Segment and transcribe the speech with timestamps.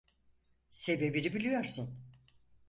[0.69, 1.99] Sebebini biliyorsun.